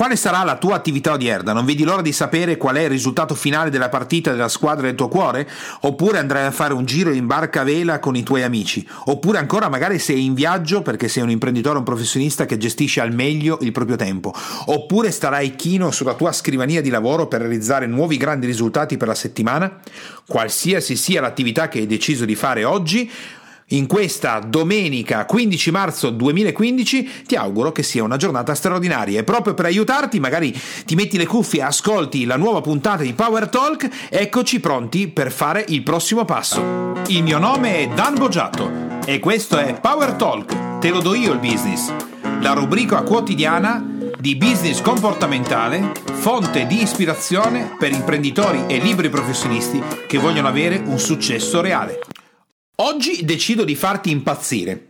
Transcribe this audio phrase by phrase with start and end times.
[0.00, 1.52] Quale sarà la tua attività odierna?
[1.52, 4.94] Non vedi l'ora di sapere qual è il risultato finale della partita della squadra del
[4.94, 5.46] tuo cuore?
[5.80, 8.88] Oppure andrai a fare un giro in barca a vela con i tuoi amici?
[9.04, 13.12] Oppure ancora magari sei in viaggio perché sei un imprenditore, un professionista che gestisce al
[13.12, 14.32] meglio il proprio tempo?
[14.68, 19.14] Oppure starai chino sulla tua scrivania di lavoro per realizzare nuovi grandi risultati per la
[19.14, 19.80] settimana?
[20.26, 23.10] Qualsiasi sia l'attività che hai deciso di fare oggi,
[23.72, 29.54] in questa domenica 15 marzo 2015 ti auguro che sia una giornata straordinaria e proprio
[29.54, 34.08] per aiutarti magari ti metti le cuffie e ascolti la nuova puntata di Power Talk,
[34.08, 36.94] eccoci pronti per fare il prossimo passo.
[37.06, 38.70] Il mio nome è Dan Boggiato
[39.04, 41.92] e questo è Power Talk, te lo do io il business,
[42.40, 50.18] la rubrica quotidiana di business comportamentale, fonte di ispirazione per imprenditori e libri professionisti che
[50.18, 52.09] vogliono avere un successo reale.
[52.82, 54.86] Oggi decido di farti impazzire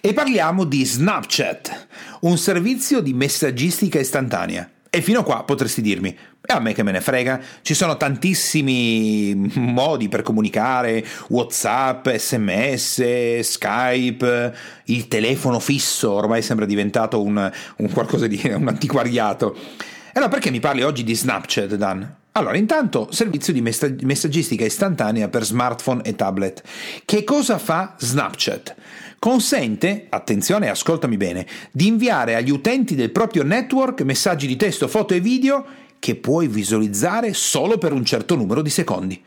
[0.00, 1.88] e parliamo di Snapchat,
[2.20, 4.70] un servizio di messaggistica istantanea.
[4.88, 7.96] E fino a qua potresti dirmi, e a me che me ne frega, ci sono
[7.96, 17.90] tantissimi modi per comunicare, Whatsapp, sms, Skype, il telefono fisso, ormai sembra diventato un, un
[17.90, 19.52] qualcosa di un antiquariato.
[19.52, 22.14] E allora perché mi parli oggi di Snapchat, Dan?
[22.36, 26.62] Allora, intanto, servizio di messaggistica istantanea per smartphone e tablet.
[27.02, 28.74] Che cosa fa Snapchat?
[29.18, 35.14] Consente, attenzione, ascoltami bene, di inviare agli utenti del proprio network messaggi di testo, foto
[35.14, 35.64] e video
[35.98, 39.18] che puoi visualizzare solo per un certo numero di secondi.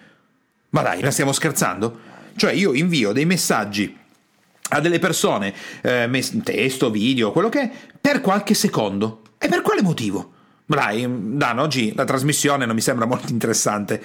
[0.70, 2.00] Ma dai, la stiamo scherzando?
[2.36, 3.98] Cioè io invio dei messaggi
[4.70, 6.08] a delle persone, eh,
[6.44, 9.22] testo, video, quello che è, per qualche secondo.
[9.40, 10.38] E per quale motivo?
[10.72, 14.00] Dai, Dan, oggi la trasmissione non mi sembra molto interessante.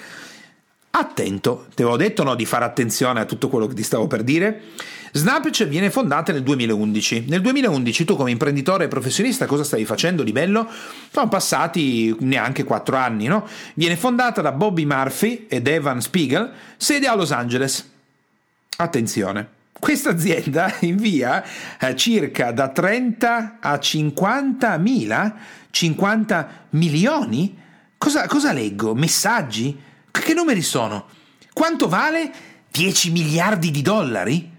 [0.89, 4.23] Attento, ti avevo detto no, di fare attenzione a tutto quello che ti stavo per
[4.23, 4.61] dire.
[5.11, 7.25] Snapchat viene fondata nel 2011.
[7.27, 10.67] Nel 2011 tu come imprenditore e professionista cosa stavi facendo di bello?
[11.11, 13.47] Sono passati neanche 4 anni, no?
[13.75, 17.87] Viene fondata da Bobby Murphy ed Evan Spiegel, sede a Los Angeles.
[18.77, 19.47] Attenzione,
[19.85, 21.45] questa azienda invia
[21.79, 25.35] eh, circa da 30 a 50 mila
[25.69, 27.55] 50 milioni?
[27.95, 28.95] Cosa, cosa leggo?
[28.95, 29.77] Messaggi?
[30.09, 31.05] Che numeri sono?
[31.53, 32.31] Quanto vale
[32.71, 34.51] 10 miliardi di dollari?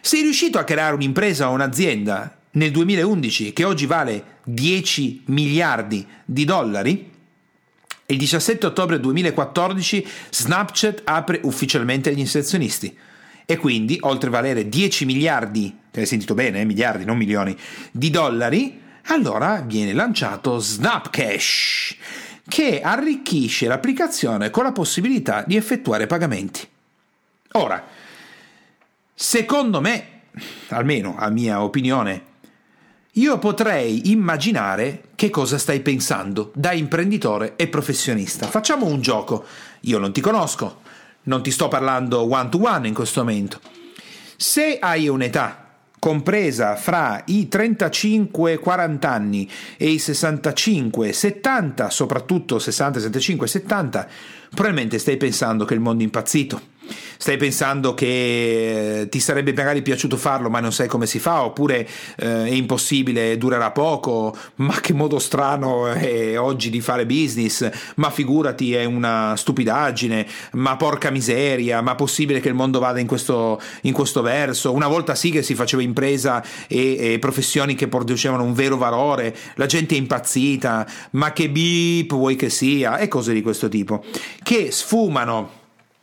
[0.00, 6.44] Sei riuscito a creare un'impresa o un'azienda nel 2011 che oggi vale 10 miliardi di
[6.44, 7.08] dollari?
[8.06, 13.06] Il 17 ottobre 2014 Snapchat apre ufficialmente agli inserzionisti
[13.50, 17.56] e quindi, oltre a valere 10 miliardi, hai sentito bene, eh, miliardi, non milioni,
[17.90, 21.96] di dollari, allora viene lanciato Snapcash,
[22.46, 26.68] che arricchisce l'applicazione con la possibilità di effettuare pagamenti.
[27.52, 27.82] Ora,
[29.14, 30.08] secondo me,
[30.68, 32.24] almeno a mia opinione,
[33.12, 38.46] io potrei immaginare che cosa stai pensando da imprenditore e professionista.
[38.46, 39.46] Facciamo un gioco.
[39.80, 40.82] Io non ti conosco,
[41.24, 43.60] non ti sto parlando one to one in questo momento.
[44.36, 45.66] Se hai un'età
[45.98, 54.08] compresa fra i 35-40 anni e i 65-70, soprattutto 60, 75, 70,
[54.50, 56.76] probabilmente stai pensando che il mondo è impazzito
[57.16, 61.42] stai pensando che eh, ti sarebbe magari piaciuto farlo ma non sai come si fa?
[61.42, 67.68] Oppure eh, è impossibile, durerà poco, ma che modo strano è oggi di fare business,
[67.96, 73.06] ma figurati è una stupidaggine, ma porca miseria, ma possibile che il mondo vada in
[73.06, 77.88] questo, in questo verso, una volta sì che si faceva impresa e, e professioni che
[77.88, 82.98] producevano un vero valore, la gente è impazzita, ma che beep vuoi che sia?
[82.98, 84.04] E cose di questo tipo,
[84.42, 85.57] che sfumano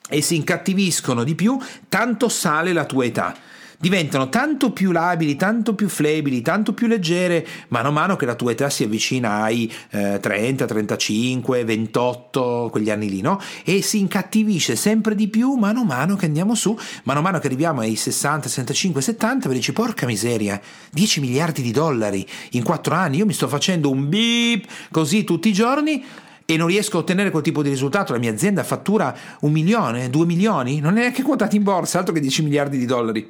[0.09, 1.57] e si incattiviscono di più,
[1.89, 3.35] tanto sale la tua età.
[3.77, 8.35] Diventano tanto più labili, tanto più flebili, tanto più leggere, mano a mano che la
[8.35, 13.39] tua età si avvicina ai eh, 30, 35, 28, quegli anni lì, no?
[13.65, 17.39] E si incattivisce sempre di più mano a mano che andiamo su, mano a mano
[17.39, 20.59] che arriviamo ai 60, 65, 70, per dici porca miseria,
[20.91, 25.49] 10 miliardi di dollari in 4 anni, io mi sto facendo un beep così tutti
[25.49, 26.03] i giorni,
[26.45, 30.09] e non riesco a ottenere quel tipo di risultato, la mia azienda fattura un milione,
[30.09, 33.29] due milioni, non è neanche quotata in borsa, altro che 10 miliardi di dollari.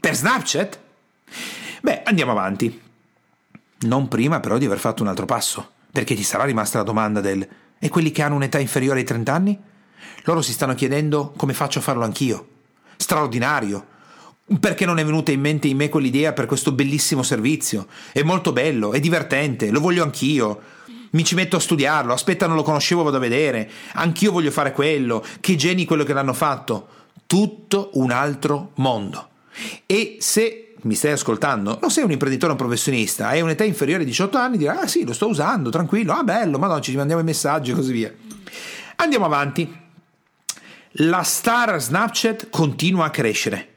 [0.00, 0.78] Per Snapchat?
[1.82, 2.80] Beh, andiamo avanti.
[3.80, 7.20] Non prima però di aver fatto un altro passo, perché ti sarà rimasta la domanda
[7.20, 7.46] del
[7.78, 9.58] e quelli che hanno un'età inferiore ai 30 anni?
[10.22, 12.48] Loro si stanno chiedendo come faccio a farlo anch'io.
[12.96, 13.92] Straordinario.
[14.58, 17.86] Perché non è venuta in mente in me quell'idea per questo bellissimo servizio?
[18.10, 20.60] È molto bello, è divertente, lo voglio anch'io
[21.14, 24.72] mi ci metto a studiarlo, aspetta non lo conoscevo, vado a vedere, anch'io voglio fare
[24.72, 26.88] quello, che geni quello che l'hanno fatto.
[27.26, 29.28] Tutto un altro mondo.
[29.86, 34.02] E se mi stai ascoltando, non sei un imprenditore o un professionista, hai un'età inferiore
[34.02, 36.94] a 18 anni, dirai, ah sì, lo sto usando, tranquillo, ah bello, ma no, ci
[36.96, 38.12] mandiamo i messaggi e così via.
[38.96, 39.82] Andiamo avanti.
[40.98, 43.76] La star Snapchat continua a crescere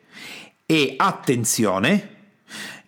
[0.65, 2.15] e attenzione,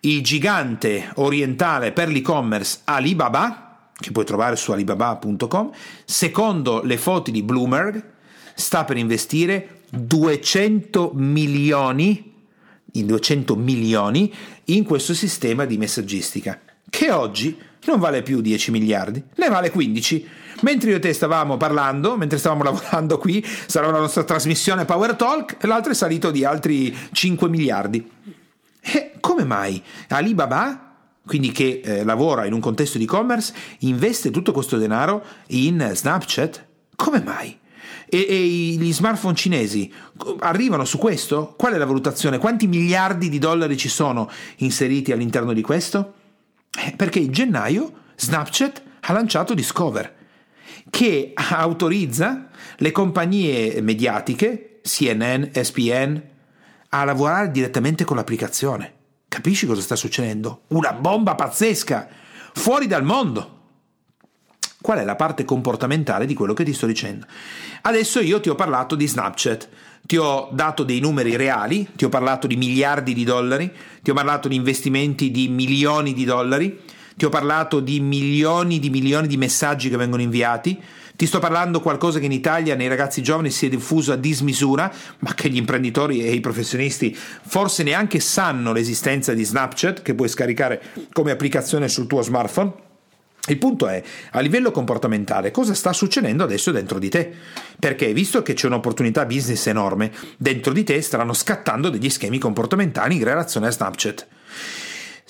[0.00, 3.69] il gigante orientale per l'e-commerce Alibaba,
[4.00, 5.70] che puoi trovare su alibaba.com,
[6.04, 8.02] secondo le foto di Bloomberg,
[8.54, 12.30] sta per investire 200 milioni
[12.94, 14.32] in 200 milioni
[14.66, 16.58] in questo sistema di messaggistica,
[16.88, 20.28] che oggi non vale più 10 miliardi, ne vale 15.
[20.62, 25.14] Mentre io e te stavamo parlando, mentre stavamo lavorando qui, sarà la nostra trasmissione Power
[25.14, 28.10] Talk, l'altro è salito di altri 5 miliardi.
[28.82, 30.89] E come mai Alibaba
[31.30, 36.66] quindi che eh, lavora in un contesto di e-commerce, investe tutto questo denaro in Snapchat?
[36.96, 37.56] Come mai?
[38.08, 39.92] E, e, gli smartphone cinesi
[40.40, 41.54] arrivano su questo?
[41.56, 42.38] Qual è la valutazione?
[42.38, 46.14] Quanti miliardi di dollari ci sono inseriti all'interno di questo?
[46.76, 50.12] Eh, perché in gennaio Snapchat ha lanciato Discover,
[50.90, 52.48] che autorizza
[52.78, 56.20] le compagnie mediatiche, CNN, SPN,
[56.88, 58.98] a lavorare direttamente con l'applicazione.
[59.30, 60.62] Capisci cosa sta succedendo?
[60.70, 62.08] Una bomba pazzesca,
[62.52, 63.58] fuori dal mondo.
[64.80, 67.26] Qual è la parte comportamentale di quello che ti sto dicendo?
[67.82, 69.68] Adesso io ti ho parlato di Snapchat,
[70.02, 73.72] ti ho dato dei numeri reali, ti ho parlato di miliardi di dollari,
[74.02, 76.80] ti ho parlato di investimenti di milioni di dollari,
[77.16, 80.76] ti ho parlato di milioni di milioni di messaggi che vengono inviati,
[81.20, 84.90] ti sto parlando qualcosa che in Italia nei ragazzi giovani si è diffuso a dismisura,
[85.18, 90.30] ma che gli imprenditori e i professionisti forse neanche sanno l'esistenza di Snapchat, che puoi
[90.30, 90.80] scaricare
[91.12, 92.72] come applicazione sul tuo smartphone.
[93.48, 97.30] Il punto è, a livello comportamentale, cosa sta succedendo adesso dentro di te?
[97.78, 103.16] Perché visto che c'è un'opportunità business enorme, dentro di te staranno scattando degli schemi comportamentali
[103.16, 104.26] in relazione a Snapchat.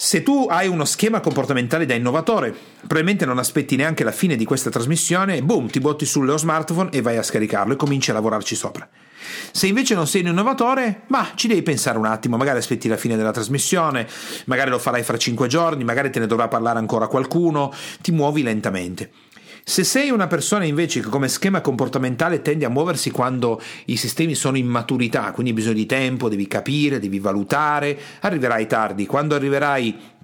[0.02, 4.47] Se tu hai uno schema comportamentale da innovatore, probabilmente non aspetti neanche la fine di
[4.47, 8.55] questa trasmissione, boom, ti botti sullo smartphone e vai a scaricarlo e cominci a lavorarci
[8.55, 8.88] sopra.
[9.52, 12.97] Se invece non sei un innovatore, ma ci devi pensare un attimo, magari aspetti la
[12.97, 14.08] fine della trasmissione,
[14.47, 17.70] magari lo farai fra 5 giorni, magari te ne dovrà parlare ancora qualcuno,
[18.00, 19.11] ti muovi lentamente.
[19.64, 24.34] Se sei una persona invece che come schema comportamentale tende a muoversi quando i sistemi
[24.34, 29.06] sono in maturità, quindi hai bisogno di tempo, devi capire, devi valutare, arriverai tardi.
[29.06, 30.18] Quando arriverai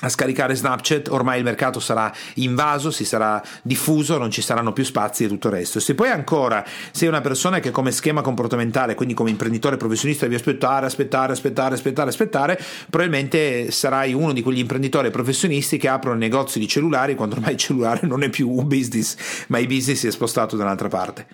[0.00, 4.84] a scaricare Snapchat, ormai il mercato sarà invaso, si sarà diffuso, non ci saranno più
[4.84, 5.80] spazi e tutto il resto.
[5.80, 10.36] Se poi ancora sei una persona che come schema comportamentale, quindi come imprenditore professionista devi
[10.36, 16.58] aspettare, aspettare, aspettare, aspettare, aspettare, probabilmente sarai uno di quegli imprenditori professionisti che aprono negozi
[16.58, 19.16] di cellulari quando ormai il cellulare non è più un business,
[19.48, 21.26] ma il business si è spostato da un'altra parte.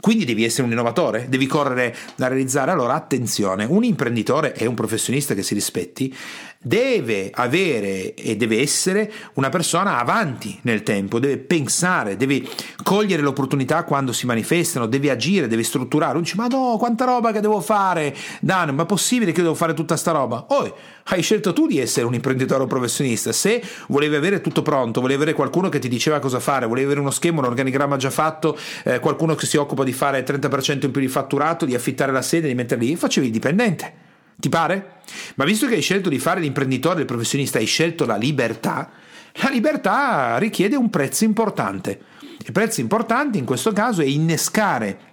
[0.00, 2.70] Quindi devi essere un innovatore, devi correre da realizzare.
[2.70, 6.14] Allora, attenzione, un imprenditore e un professionista che si rispetti
[6.62, 12.42] deve avere e deve essere una persona avanti nel tempo, deve pensare, deve
[12.82, 16.12] cogliere le opportunità quando si manifestano, deve agire, deve strutturare.
[16.12, 19.44] Non dice, ma no, quanta roba che devo fare, Dan, ma è possibile che io
[19.44, 20.44] devo fare tutta sta roba?
[20.48, 23.32] Oh, hai scelto tu di essere un imprenditore o professionista.
[23.32, 27.00] Se volevi avere tutto pronto, volevi avere qualcuno che ti diceva cosa fare, volevi avere
[27.00, 30.84] uno schema, un organigramma già fatto, eh, qualcuno che si occupa di fare il 30%
[30.84, 34.08] in più di fatturato, di affittare la sede, di metterli lì, facevi il dipendente.
[34.40, 34.94] Ti pare?
[35.36, 38.90] Ma visto che hai scelto di fare l'imprenditore, il professionista, hai scelto la libertà,
[39.34, 42.00] la libertà richiede un prezzo importante.
[42.44, 45.09] Il prezzo importante in questo caso è innescare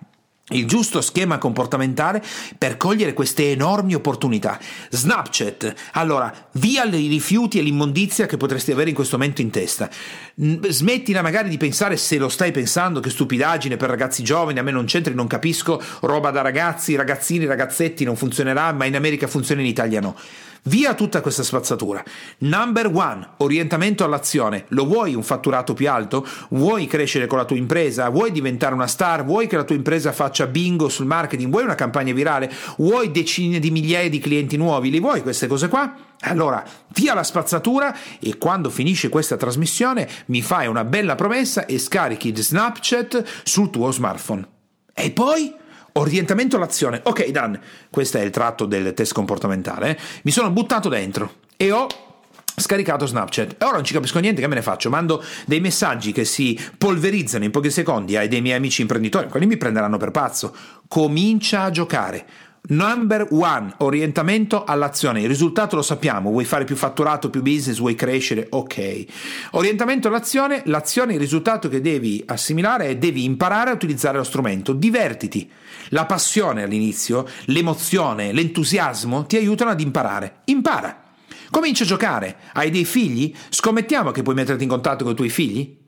[0.52, 2.24] il giusto schema comportamentale
[2.58, 4.58] per cogliere queste enormi opportunità.
[4.90, 9.90] Snapchat, allora, via i rifiuti e l'immondizia che potresti avere in questo momento in testa.
[10.36, 14.72] Smettila magari di pensare, se lo stai pensando, che stupidaggine per ragazzi giovani, a me
[14.72, 19.60] non c'entri, non capisco, roba da ragazzi, ragazzini, ragazzetti, non funzionerà, ma in America funziona,
[19.60, 20.16] in Italia no.
[20.64, 22.04] Via tutta questa spazzatura.
[22.40, 24.66] Number one, orientamento all'azione.
[24.70, 26.28] Lo vuoi un fatturato più alto?
[26.50, 28.10] Vuoi crescere con la tua impresa?
[28.10, 29.24] Vuoi diventare una star?
[29.24, 31.50] Vuoi che la tua impresa faccia bingo sul marketing?
[31.50, 32.52] Vuoi una campagna virale?
[32.78, 34.92] Vuoi decine di migliaia di clienti nuovi?
[34.92, 35.96] Li vuoi queste cose qua?
[36.22, 41.80] Allora, via la spazzatura e quando finisce questa trasmissione mi fai una bella promessa e
[41.80, 44.48] scarichi Snapchat sul tuo smartphone.
[44.94, 45.54] E poi?
[45.94, 47.02] Orientamento all'azione.
[47.04, 49.90] Ok, Dan, questo è il tratto del test comportamentale.
[49.90, 49.98] Eh?
[50.24, 51.88] Mi sono buttato dentro e ho
[52.60, 56.12] scaricato Snapchat e ora non ci capisco niente che me ne faccio mando dei messaggi
[56.12, 60.10] che si polverizzano in pochi secondi ai dei miei amici imprenditori quelli mi prenderanno per
[60.10, 60.56] pazzo
[60.88, 62.26] comincia a giocare
[62.70, 65.22] Number one, orientamento all'azione.
[65.22, 69.06] Il risultato lo sappiamo, vuoi fare più fatturato, più business, vuoi crescere, ok.
[69.52, 74.74] Orientamento all'azione, l'azione, il risultato che devi assimilare è devi imparare a utilizzare lo strumento,
[74.74, 75.50] divertiti.
[75.90, 80.40] La passione all'inizio, l'emozione, l'entusiasmo ti aiutano ad imparare.
[80.46, 81.07] Impara.
[81.50, 82.36] Comincia a giocare.
[82.54, 83.34] Hai dei figli?
[83.50, 85.86] Scommettiamo che puoi metterti in contatto con i tuoi figli?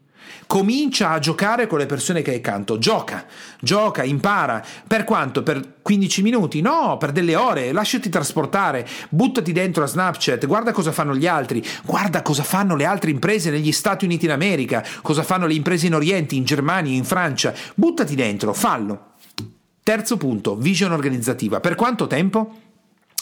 [0.47, 2.79] Comincia a giocare con le persone che hai accanto.
[2.79, 3.25] Gioca,
[3.59, 4.65] gioca, impara.
[4.87, 5.43] Per quanto?
[5.43, 6.61] Per 15 minuti?
[6.61, 7.71] No, per delle ore.
[7.71, 8.87] Lasciati trasportare.
[9.09, 10.47] Buttati dentro a Snapchat.
[10.47, 11.63] Guarda cosa fanno gli altri.
[11.83, 14.83] Guarda cosa fanno le altre imprese negli Stati Uniti d'America.
[15.03, 17.53] Cosa fanno le imprese in Oriente, in Germania, in Francia.
[17.75, 19.13] Buttati dentro, fallo.
[19.83, 21.59] Terzo punto, vision organizzativa.
[21.59, 22.68] Per quanto tempo?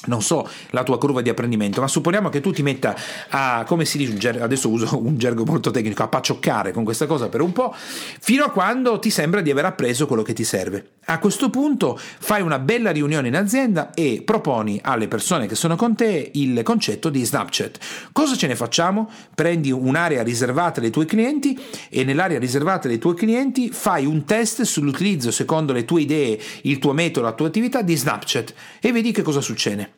[0.08, 2.96] Non so la tua curva di apprendimento, ma supponiamo che tu ti metta
[3.30, 7.30] a, come si dice, adesso uso un gergo molto tecnico, a paccioccare con questa cosa
[7.30, 10.97] per un po', fino a quando ti sembra di aver appreso quello che ti serve.
[11.10, 15.78] A questo punto fai una bella riunione in azienda e proponi alle persone che sono
[15.78, 17.78] con te il concetto di Snapchat.
[18.12, 19.10] Cosa ce ne facciamo?
[19.34, 21.58] Prendi un'area riservata dei tuoi clienti
[21.90, 26.78] e nell'area riservata dei tuoi clienti fai un test sull'utilizzo secondo le tue idee, il
[26.78, 29.92] tuo metodo, la tua attività di Snapchat e vedi che cosa succede.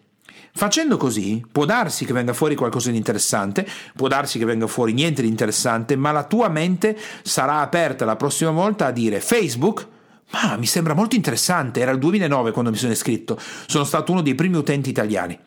[0.54, 4.94] Facendo così può darsi che venga fuori qualcosa di interessante, può darsi che venga fuori
[4.94, 9.98] niente di interessante, ma la tua mente sarà aperta la prossima volta a dire Facebook
[10.32, 14.22] ma mi sembra molto interessante, era il 2009 quando mi sono iscritto, sono stato uno
[14.22, 15.38] dei primi utenti italiani.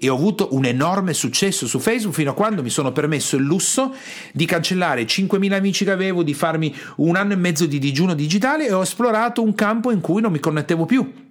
[0.00, 3.42] E ho avuto un enorme successo su Facebook fino a quando mi sono permesso il
[3.42, 3.94] lusso
[4.32, 8.66] di cancellare 5.000 amici che avevo, di farmi un anno e mezzo di digiuno digitale
[8.68, 11.26] e ho esplorato un campo in cui non mi connettevo più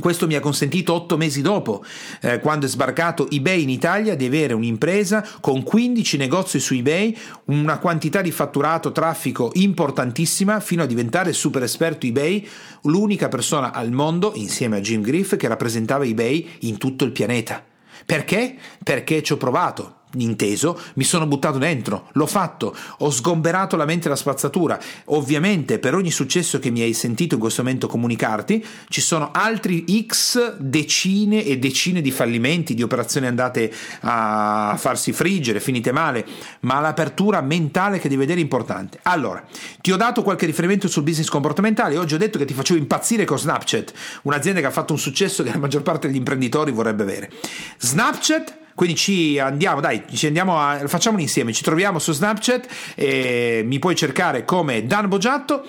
[0.00, 1.84] questo mi ha consentito otto mesi dopo,
[2.20, 7.16] eh, quando è sbarcato eBay in Italia, di avere un'impresa con 15 negozi su eBay,
[7.46, 12.46] una quantità di fatturato, traffico importantissima, fino a diventare super esperto eBay,
[12.82, 17.64] l'unica persona al mondo, insieme a Jim Griff, che rappresentava eBay in tutto il pianeta.
[18.04, 18.56] Perché?
[18.82, 24.06] Perché ci ho provato, inteso, mi sono buttato dentro, l'ho fatto, ho sgomberato la mente
[24.06, 24.78] e la spazzatura.
[25.06, 29.84] Ovviamente per ogni successo che mi hai sentito in questo momento comunicarti, ci sono altri
[30.06, 36.24] X decine e decine di fallimenti, di operazioni andate a farsi friggere, finite male,
[36.60, 38.98] ma l'apertura mentale che devi vedere è importante.
[39.02, 39.42] Allora,
[39.80, 43.24] ti ho dato qualche riferimento sul business comportamentale, oggi ho detto che ti facevo impazzire
[43.24, 43.92] con Snapchat,
[44.22, 47.30] un'azienda che ha fatto un successo che la maggior parte degli imprenditori vorrebbe avere.
[47.78, 51.52] Snapchat quindi ci andiamo, dai, ci andiamo a, facciamolo insieme.
[51.52, 55.64] Ci troviamo su Snapchat e mi puoi cercare come Dan Bogiatto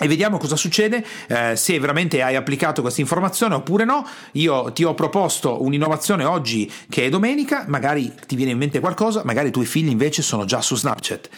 [0.00, 4.06] e vediamo cosa succede, eh, se veramente hai applicato questa informazione oppure no.
[4.32, 9.22] Io ti ho proposto un'innovazione oggi che è domenica, magari ti viene in mente qualcosa,
[9.24, 11.28] magari i tuoi figli invece sono già su Snapchat.